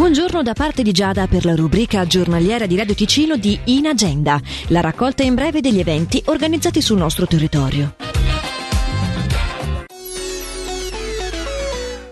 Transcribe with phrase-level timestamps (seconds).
[0.00, 4.40] Buongiorno da parte di Giada per la rubrica giornaliera di Radio Ticino di In Agenda,
[4.68, 8.09] la raccolta in breve degli eventi organizzati sul nostro territorio.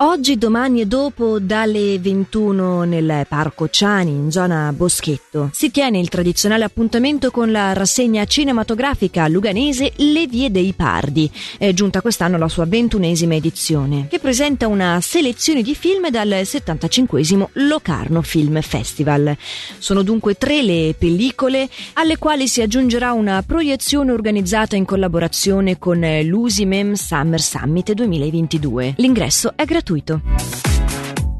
[0.01, 6.09] Oggi, domani e dopo, dalle 21 nel Parco Ciani, in zona Boschetto, si tiene il
[6.09, 11.29] tradizionale appuntamento con la rassegna cinematografica luganese Le Vie dei Pardi.
[11.59, 17.49] È giunta quest'anno la sua ventunesima edizione, che presenta una selezione di film dal 75
[17.55, 19.37] Locarno Film Festival.
[19.79, 25.99] Sono dunque tre le pellicole alle quali si aggiungerà una proiezione organizzata in collaborazione con
[26.23, 28.95] l'Usimem Summer Summit 2022.
[28.99, 30.68] L'ingresso è gratuito gratuito.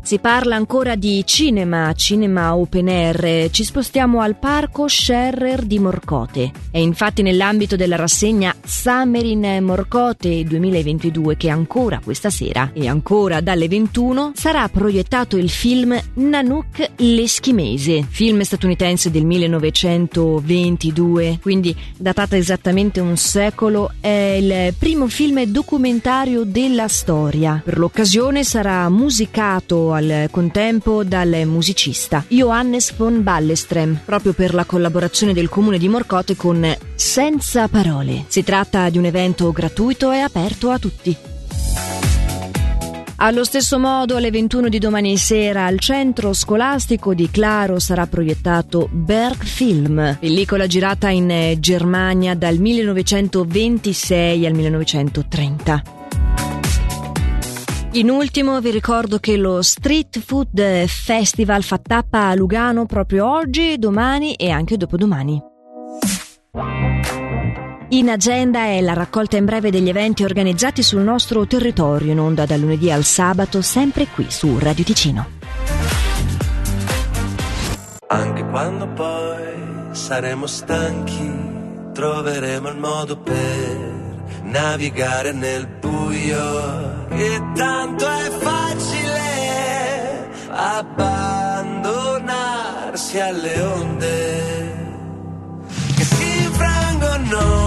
[0.09, 3.51] Si parla ancora di cinema, cinema open air.
[3.51, 6.51] Ci spostiamo al parco Scherrer di Morcote.
[6.71, 13.43] È infatti nell'ambito della rassegna Summer in Morcote 2022 che ancora questa sera e ancora
[13.43, 23.01] dalle 21 sarà proiettato il film Nanook l'Eschimese, film statunitense del 1922, quindi datata esattamente
[23.01, 23.93] un secolo.
[24.01, 27.61] È il primo film documentario della storia.
[27.63, 35.35] Per l'occasione sarà musicato al contempo dal musicista Johannes von Ballestrem, proprio per la collaborazione
[35.35, 38.25] del comune di Morcote con Senza Parole.
[38.29, 41.17] Si tratta di un evento gratuito e aperto a tutti.
[43.21, 48.89] Allo stesso modo, alle 21 di domani sera al centro scolastico di Claro sarà proiettato
[48.93, 55.98] Berg Film, pellicola girata in Germania dal 1926 al 1930.
[57.93, 63.79] In ultimo vi ricordo che lo Street Food Festival fa tappa a Lugano proprio oggi,
[63.79, 65.43] domani e anche dopodomani.
[67.91, 72.45] In agenda è la raccolta in breve degli eventi organizzati sul nostro territorio in onda
[72.45, 75.27] dal lunedì al sabato, sempre qui su Radio Ticino.
[78.09, 84.08] Anche quando poi saremo stanchi, troveremo il modo per
[84.51, 87.07] navigare nel buio.
[87.11, 94.77] E tanto è facile abbandonarsi alle onde
[95.97, 97.58] che si infrangono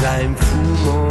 [0.00, 0.56] 在抚
[0.86, 1.09] 摸。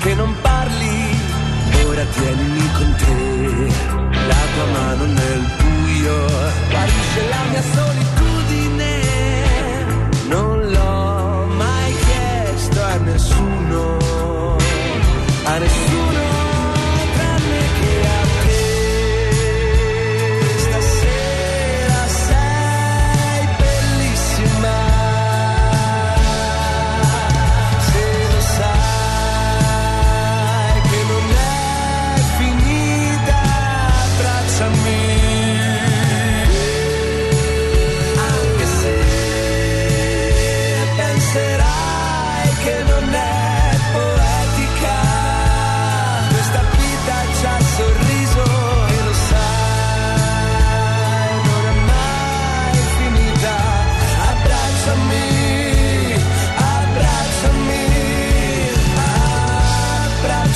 [0.00, 1.18] Perché non parli?
[1.86, 3.72] Ora tienimi con te,
[4.26, 6.26] la tua mano nel buio,
[6.70, 8.19] guarisce la mia solitudine.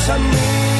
[0.08, 0.73] a me.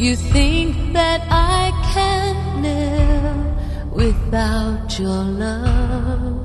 [0.00, 6.40] You think that I can live without your love.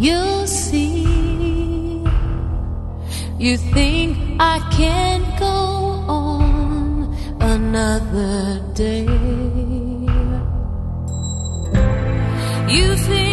[0.00, 2.02] You'll see.
[3.38, 5.56] You think I can't go
[6.08, 9.04] on another day.
[12.74, 13.31] You think